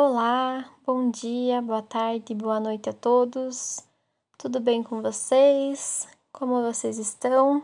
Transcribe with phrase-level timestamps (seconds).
[0.00, 3.80] Olá, bom dia, boa tarde, boa noite a todos.
[4.38, 6.06] Tudo bem com vocês?
[6.32, 7.60] Como vocês estão?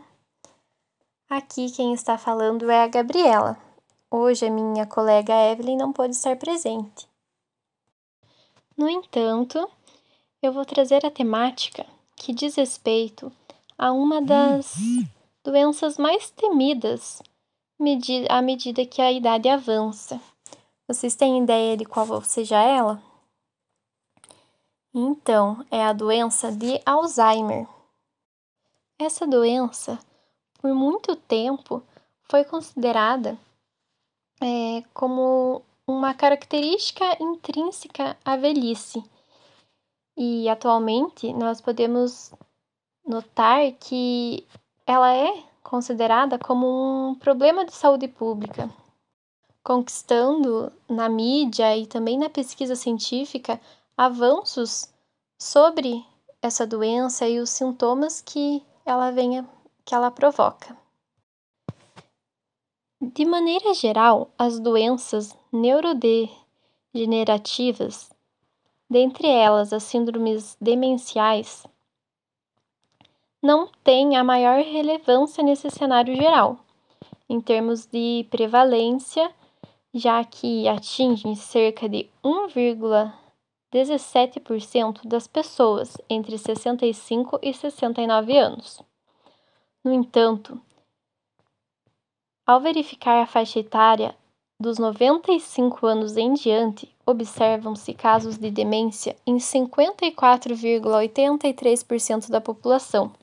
[1.29, 3.57] Aqui quem está falando é a Gabriela.
[4.11, 7.07] Hoje a minha colega Evelyn não pôde estar presente.
[8.75, 9.71] No entanto,
[10.41, 11.85] eu vou trazer a temática
[12.17, 13.31] que diz respeito
[13.77, 14.75] a uma das
[15.41, 17.23] doenças mais temidas
[18.29, 20.19] à medida que a idade avança
[20.87, 23.01] vocês têm ideia de qual seja ela?
[24.93, 27.67] Então, é a doença de Alzheimer.
[28.99, 29.97] Essa doença,
[30.61, 31.81] por muito tempo,
[32.29, 33.35] foi considerada
[34.39, 39.03] é, como uma característica intrínseca à velhice.
[40.15, 42.31] E atualmente nós podemos
[43.03, 44.47] notar que
[44.85, 48.69] ela é considerada como um problema de saúde pública
[49.65, 53.59] conquistando na mídia e também na pesquisa científica
[53.97, 54.93] avanços
[55.39, 56.05] sobre
[56.39, 59.49] essa doença e os sintomas que ela venha
[59.83, 60.77] que ela provoca.
[63.01, 68.11] De maneira geral, as doenças neurodegenerativas,
[68.87, 71.65] dentre elas as síndromes demenciais,
[73.41, 76.59] não têm a maior relevância nesse cenário geral,
[77.27, 79.33] em termos de prevalência
[79.97, 88.81] já que atinge cerca de 1,17% das pessoas entre 65 e 69 anos.
[89.81, 90.59] No entanto,
[92.45, 94.13] ao verificar a faixa etária
[94.59, 103.13] dos 95 anos em diante, observam-se casos de demência em 54,83% da população,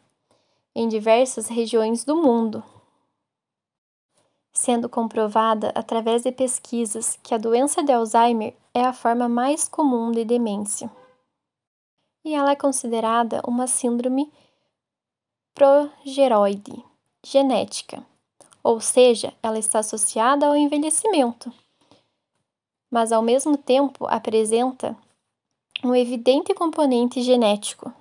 [0.75, 2.65] em diversas regiões do mundo
[4.53, 10.13] sendo comprovada através de pesquisas que a doença de Alzheimer é a forma mais comum
[10.13, 10.91] de demência.
[12.25, 14.31] E ela é considerada uma síndrome
[15.55, 16.85] progeroide
[17.25, 18.05] genética,
[18.63, 21.53] ou seja, ela está associada ao envelhecimento,
[22.91, 24.97] mas ao mesmo tempo apresenta
[25.85, 27.93] um evidente componente genético.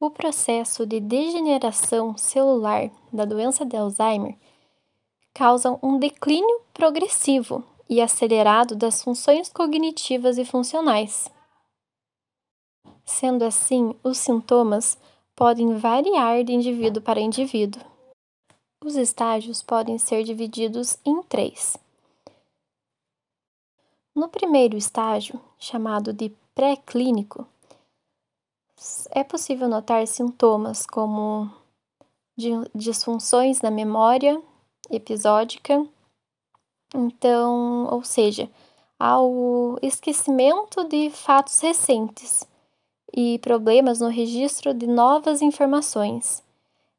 [0.00, 4.36] O processo de degeneração celular da doença de Alzheimer
[5.38, 11.30] causam um declínio progressivo e acelerado das funções cognitivas e funcionais.
[13.04, 14.98] Sendo assim, os sintomas
[15.36, 17.80] podem variar de indivíduo para indivíduo.
[18.84, 21.76] Os estágios podem ser divididos em três.
[24.16, 27.46] No primeiro estágio, chamado de pré-clínico,
[29.12, 31.48] é possível notar sintomas como
[32.74, 34.42] disfunções na memória,
[34.90, 35.84] episódica.
[36.94, 38.50] Então, ou seja,
[38.98, 42.44] ao esquecimento de fatos recentes
[43.14, 46.42] e problemas no registro de novas informações.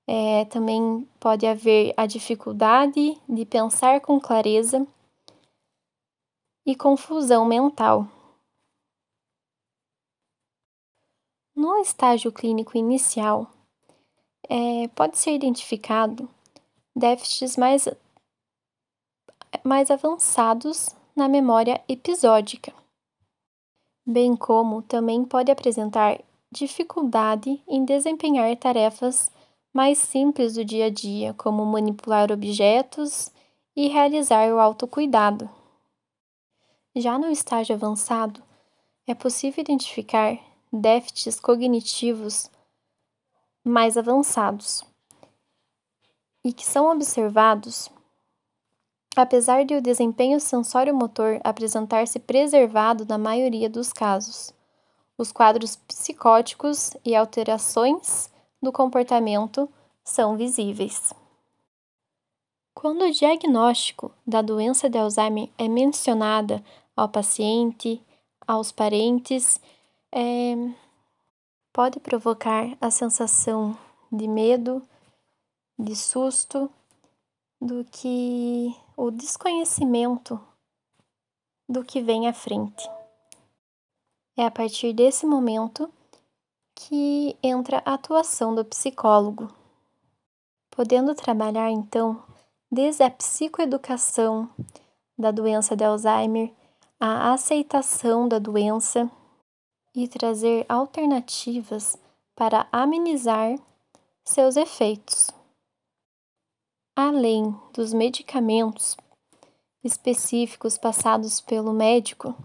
[0.08, 4.88] É, também pode haver a dificuldade de pensar com clareza
[6.66, 8.08] e confusão mental.
[11.56, 13.52] No estágio clínico inicial,
[14.50, 16.28] é, pode ser identificado
[17.00, 17.88] déficits mais,
[19.64, 22.74] mais avançados na memória episódica,
[24.06, 26.20] bem como também pode apresentar
[26.52, 29.32] dificuldade em desempenhar tarefas
[29.74, 33.32] mais simples do dia a dia, como manipular objetos
[33.76, 35.50] e realizar o autocuidado.
[36.96, 38.44] Já no estágio avançado,
[39.08, 40.38] é possível identificar
[40.74, 42.50] déficits cognitivos
[43.64, 44.84] mais avançados,
[46.44, 47.90] e que são observados,
[49.16, 54.54] apesar de o desempenho sensório-motor apresentar-se preservado na maioria dos casos.
[55.18, 58.30] Os quadros psicóticos e alterações
[58.62, 59.70] do comportamento
[60.04, 61.14] são visíveis.
[62.74, 66.64] Quando o diagnóstico da doença de Alzheimer é mencionada
[66.96, 68.02] ao paciente,
[68.48, 69.60] aos parentes,
[70.12, 70.56] é,
[71.74, 73.78] pode provocar a sensação
[74.12, 74.82] de medo,
[75.80, 76.70] de susto
[77.62, 80.38] do que o desconhecimento
[81.70, 82.86] do que vem à frente.
[84.38, 85.90] É a partir desse momento
[86.76, 89.48] que entra a atuação do psicólogo,
[90.70, 92.22] podendo trabalhar então
[92.70, 94.50] desde a psicoeducação
[95.18, 96.54] da doença de Alzheimer,
[97.00, 99.10] a aceitação da doença
[99.96, 101.98] e trazer alternativas
[102.36, 103.58] para amenizar
[104.26, 105.39] seus efeitos
[107.00, 108.98] além dos medicamentos
[109.82, 112.36] específicos passados pelo médico,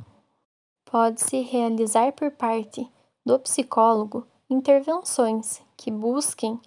[0.84, 2.88] pode-se realizar por parte
[3.26, 6.60] do psicólogo intervenções que busquem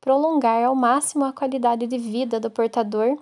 [0.00, 3.16] prolongar ao máximo a qualidade de vida do portador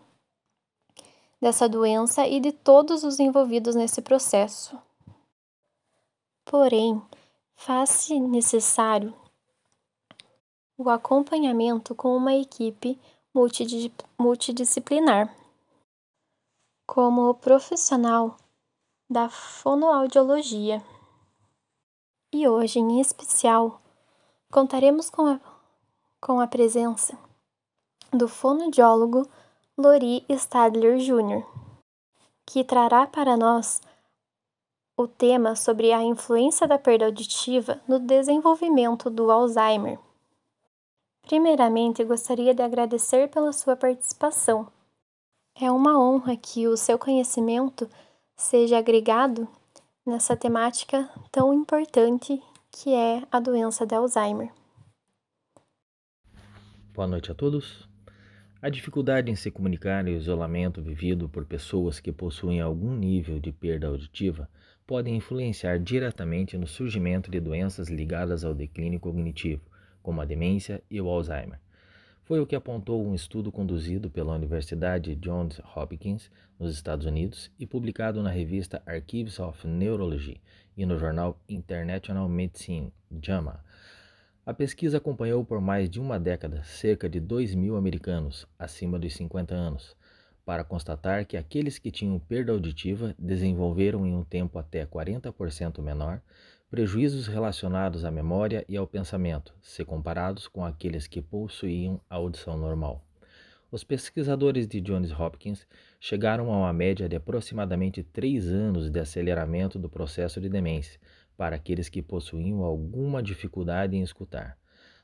[1.38, 4.78] dessa doença e de todos os envolvidos nesse processo.
[6.42, 7.02] Porém,
[7.54, 9.14] faz-se necessário
[10.78, 12.98] o acompanhamento com uma equipe
[14.18, 15.34] multidisciplinar,
[16.86, 18.36] como profissional
[19.10, 20.82] da fonoaudiologia.
[22.32, 23.80] E hoje, em especial,
[24.50, 25.40] contaremos com a,
[26.20, 27.18] com a presença
[28.12, 29.28] do fonoaudiólogo
[29.76, 31.44] Lori Stadler Jr.,
[32.46, 33.80] que trará para nós
[34.96, 39.98] o tema sobre a influência da perda auditiva no desenvolvimento do Alzheimer.
[41.26, 44.70] Primeiramente, gostaria de agradecer pela sua participação.
[45.60, 47.90] É uma honra que o seu conhecimento
[48.36, 49.48] seja agregado
[50.06, 52.40] nessa temática tão importante
[52.70, 54.52] que é a doença de Alzheimer.
[56.94, 57.88] Boa noite a todos.
[58.62, 63.40] A dificuldade em se comunicar e o isolamento vivido por pessoas que possuem algum nível
[63.40, 64.48] de perda auditiva
[64.86, 69.62] podem influenciar diretamente no surgimento de doenças ligadas ao declínio cognitivo,
[70.06, 71.58] como a demência e o Alzheimer.
[72.22, 76.30] Foi o que apontou um estudo conduzido pela Universidade Johns Hopkins,
[76.60, 80.40] nos Estados Unidos, e publicado na revista Archives of Neurology
[80.76, 83.58] e no jornal International Medicine, JAMA.
[84.46, 89.12] A pesquisa acompanhou por mais de uma década cerca de 2 mil americanos acima dos
[89.12, 89.96] 50 anos
[90.44, 96.22] para constatar que aqueles que tinham perda auditiva desenvolveram em um tempo até 40% menor
[96.68, 102.58] prejuízos relacionados à memória e ao pensamento, se comparados com aqueles que possuíam a audição
[102.58, 103.04] normal.
[103.70, 105.64] Os pesquisadores de Johns Hopkins
[106.00, 110.98] chegaram a uma média de aproximadamente 3 anos de aceleramento do processo de demência
[111.36, 114.58] para aqueles que possuíam alguma dificuldade em escutar.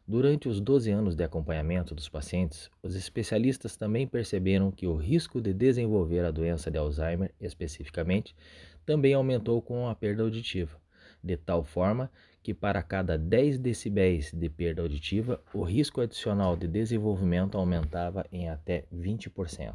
[0.06, 5.40] Durante os 12 anos de acompanhamento dos pacientes, os especialistas também perceberam que o risco
[5.40, 8.34] de desenvolver a doença de Alzheimer, especificamente,
[8.84, 10.81] também aumentou com a perda auditiva,
[11.22, 12.10] de tal forma
[12.42, 18.48] que para cada 10 decibéis de perda auditiva, o risco adicional de desenvolvimento aumentava em
[18.48, 19.74] até 20%.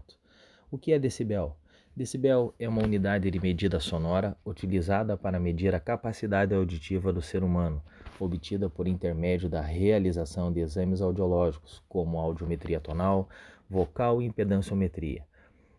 [0.69, 1.55] O que é decibel?
[1.95, 7.43] Decibel é uma unidade de medida sonora utilizada para medir a capacidade auditiva do ser
[7.43, 7.81] humano
[8.19, 13.29] obtida por intermédio da realização de exames audiológicos, como audiometria tonal,
[13.69, 15.23] vocal e impedanciometria.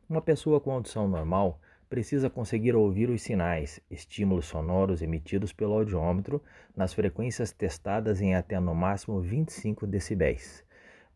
[0.08, 6.42] Uma pessoa com audição normal precisa conseguir ouvir os sinais, estímulos sonoros emitidos pelo audiômetro
[6.76, 10.64] nas frequências testadas em até no máximo 25 decibéis,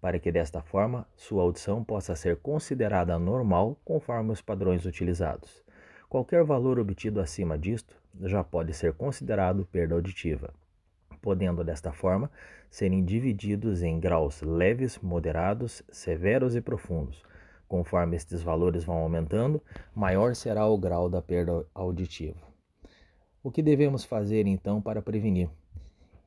[0.01, 5.63] para que desta forma sua audição possa ser considerada normal conforme os padrões utilizados.
[6.09, 10.53] Qualquer valor obtido acima disto já pode ser considerado perda auditiva
[11.23, 12.29] podendo desta forma
[12.69, 17.23] serem divididos em graus leves, moderados, severos e profundos.
[17.73, 19.59] Conforme estes valores vão aumentando,
[19.95, 22.37] maior será o grau da perda auditiva.
[23.43, 25.49] O que devemos fazer então para prevenir?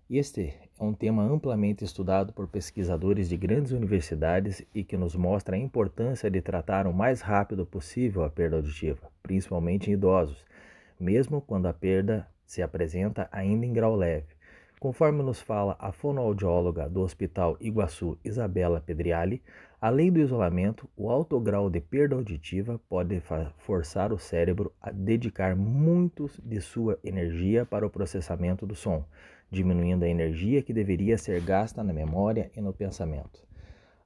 [0.09, 5.55] Este é um tema amplamente estudado por pesquisadores de grandes universidades e que nos mostra
[5.55, 10.43] a importância de tratar o mais rápido possível a perda auditiva, principalmente em idosos,
[10.99, 14.33] mesmo quando a perda se apresenta ainda em grau leve.
[14.79, 19.41] Conforme nos fala a fonoaudióloga do Hospital Iguaçu, Isabela Pedriali,
[19.85, 23.21] além do isolamento, o alto grau de perda auditiva pode
[23.59, 29.05] forçar o cérebro a dedicar muito de sua energia para o processamento do som,
[29.51, 33.45] diminuindo a energia que deveria ser gasta na memória e no pensamento.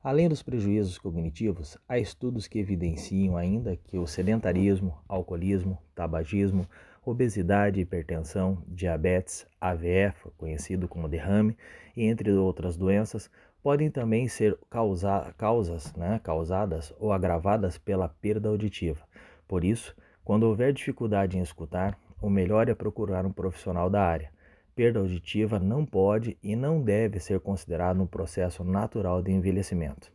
[0.04, 6.68] Além dos prejuízos cognitivos, há estudos que evidenciam ainda que o sedentarismo, alcoolismo, tabagismo,
[7.06, 11.56] obesidade, hipertensão, diabetes, AVF, conhecido como derrame,
[11.96, 18.50] e entre outras doenças, podem também ser causa, causas, né, causadas ou agravadas pela perda
[18.50, 19.04] auditiva.
[19.48, 24.32] Por isso, quando houver dificuldade em escutar, o melhor é procurar um profissional da área.
[24.76, 30.12] Perda auditiva não pode e não deve ser considerado um processo natural de envelhecimento.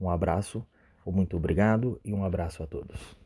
[0.00, 0.66] Um abraço,
[1.06, 3.17] muito obrigado e um abraço a todos.